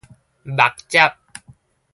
[0.41, 0.97] 墨汁